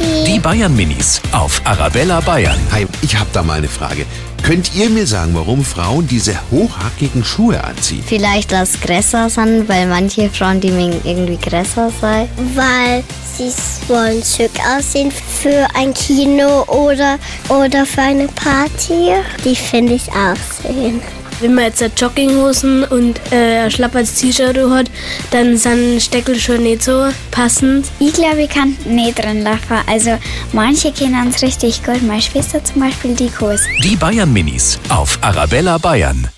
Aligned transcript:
Die 0.00 0.38
Bayern 0.38 0.74
Minis 0.76 1.20
auf 1.32 1.60
Arabella 1.64 2.20
Bayern. 2.20 2.58
Hi, 2.72 2.86
ich 3.02 3.16
habe 3.16 3.30
da 3.32 3.42
mal 3.42 3.58
eine 3.58 3.68
Frage. 3.68 4.04
Könnt 4.42 4.74
ihr 4.74 4.90
mir 4.90 5.06
sagen, 5.06 5.32
warum 5.34 5.64
Frauen 5.64 6.06
diese 6.06 6.36
hochhackigen 6.50 7.24
Schuhe 7.24 7.62
anziehen? 7.64 8.04
Vielleicht 8.06 8.52
das 8.52 8.80
größer 8.80 9.28
sind, 9.30 9.68
weil 9.68 9.86
manche 9.86 10.30
Frauen 10.30 10.60
die 10.60 10.70
mögen 10.70 11.00
irgendwie 11.04 11.38
größer 11.38 11.90
sein. 12.00 12.28
Weil 12.54 13.02
sie 13.36 13.52
wollen 13.88 14.22
schick 14.22 14.52
aussehen 14.76 15.10
für 15.10 15.66
ein 15.74 15.92
Kino 15.94 16.62
oder, 16.64 17.18
oder 17.48 17.86
für 17.86 18.02
eine 18.02 18.28
Party. 18.28 19.12
Die 19.44 19.56
finde 19.56 19.94
ich 19.94 20.08
auch 20.10 20.36
schön. 20.62 21.00
Wenn 21.40 21.54
man 21.54 21.64
jetzt 21.64 21.84
Jogginghosen 22.00 22.84
und 22.84 23.20
äh, 23.30 23.64
ein 23.64 23.70
schlappers 23.70 24.14
T-Shirt 24.14 24.56
hat, 24.70 24.90
dann 25.30 25.56
sind 25.56 26.00
Steckel 26.00 26.38
schon 26.38 26.62
nicht 26.62 26.82
so 26.82 27.08
passend. 27.30 27.86
Ich 27.98 28.14
glaube, 28.14 28.42
ich 28.42 28.50
kann 28.50 28.76
nicht 28.86 29.22
drin 29.22 29.42
laufen. 29.42 29.78
Also 29.86 30.18
manche 30.52 30.92
kennen 30.92 31.30
es 31.34 31.42
richtig 31.42 31.84
gut. 31.84 32.02
Meine 32.02 32.22
Schwester 32.22 32.62
zum 32.64 32.80
Beispiel, 32.80 33.14
die 33.14 33.28
Kurs. 33.28 33.62
Die 33.82 33.96
Bayern 33.96 34.32
Minis 34.32 34.78
auf 34.88 35.18
Arabella 35.20 35.78
Bayern. 35.78 36.28